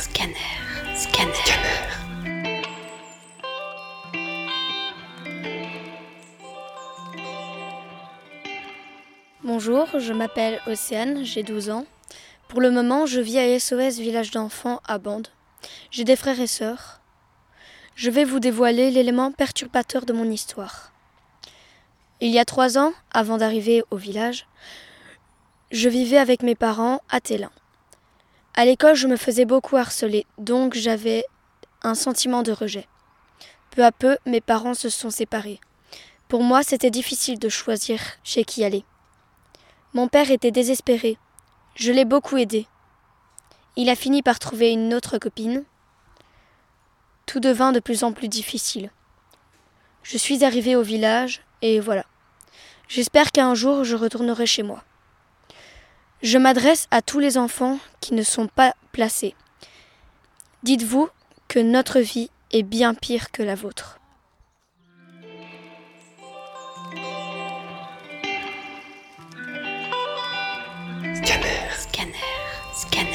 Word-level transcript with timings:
Scanner. 0.00 0.34
Scanner. 0.96 1.34
Bonjour, 9.44 9.86
je 9.98 10.14
m'appelle 10.14 10.58
Océane, 10.66 11.22
j'ai 11.22 11.42
12 11.42 11.68
ans. 11.68 11.84
Pour 12.48 12.62
le 12.62 12.70
moment, 12.70 13.04
je 13.04 13.20
vis 13.20 13.36
à 13.36 13.58
SOS 13.58 13.98
Village 13.98 14.30
d'enfants 14.30 14.80
à 14.86 14.96
Bande. 14.96 15.28
J'ai 15.90 16.04
des 16.04 16.16
frères 16.16 16.40
et 16.40 16.46
sœurs. 16.46 17.02
Je 17.94 18.08
vais 18.08 18.24
vous 18.24 18.40
dévoiler 18.40 18.90
l'élément 18.90 19.32
perturbateur 19.32 20.06
de 20.06 20.14
mon 20.14 20.30
histoire. 20.30 20.92
Il 22.22 22.30
y 22.30 22.38
a 22.38 22.46
trois 22.46 22.78
ans, 22.78 22.94
avant 23.12 23.36
d'arriver 23.36 23.82
au 23.90 23.98
village, 23.98 24.46
je 25.72 25.90
vivais 25.90 26.16
avec 26.16 26.42
mes 26.42 26.54
parents 26.54 27.02
à 27.10 27.20
Télin. 27.20 27.50
À 28.60 28.66
l'école, 28.66 28.94
je 28.94 29.06
me 29.06 29.16
faisais 29.16 29.46
beaucoup 29.46 29.78
harceler, 29.78 30.26
donc 30.36 30.74
j'avais 30.74 31.24
un 31.82 31.94
sentiment 31.94 32.42
de 32.42 32.52
rejet. 32.52 32.86
Peu 33.70 33.82
à 33.82 33.90
peu, 33.90 34.18
mes 34.26 34.42
parents 34.42 34.74
se 34.74 34.90
sont 34.90 35.08
séparés. 35.08 35.58
Pour 36.28 36.42
moi, 36.42 36.62
c'était 36.62 36.90
difficile 36.90 37.38
de 37.38 37.48
choisir 37.48 37.98
chez 38.22 38.44
qui 38.44 38.62
aller. 38.62 38.84
Mon 39.94 40.08
père 40.08 40.30
était 40.30 40.50
désespéré. 40.50 41.16
Je 41.74 41.90
l'ai 41.90 42.04
beaucoup 42.04 42.36
aidé. 42.36 42.66
Il 43.76 43.88
a 43.88 43.96
fini 43.96 44.20
par 44.20 44.38
trouver 44.38 44.72
une 44.72 44.92
autre 44.92 45.16
copine. 45.16 45.64
Tout 47.24 47.40
devint 47.40 47.72
de 47.72 47.80
plus 47.80 48.04
en 48.04 48.12
plus 48.12 48.28
difficile. 48.28 48.90
Je 50.02 50.18
suis 50.18 50.44
arrivée 50.44 50.76
au 50.76 50.82
village 50.82 51.40
et 51.62 51.80
voilà. 51.80 52.04
J'espère 52.88 53.32
qu'un 53.32 53.54
jour 53.54 53.84
je 53.84 53.96
retournerai 53.96 54.44
chez 54.44 54.64
moi. 54.64 54.84
Je 56.22 56.36
m'adresse 56.36 56.86
à 56.90 57.00
tous 57.00 57.18
les 57.18 57.38
enfants 57.38 57.78
qui 58.00 58.12
ne 58.12 58.22
sont 58.22 58.46
pas 58.46 58.74
placés. 58.92 59.34
Dites-vous 60.62 61.08
que 61.48 61.58
notre 61.58 62.00
vie 62.00 62.30
est 62.50 62.62
bien 62.62 62.92
pire 62.92 63.30
que 63.30 63.42
la 63.42 63.54
vôtre. 63.54 63.98
Scanner. 71.14 72.14
Scanner. 72.74 73.09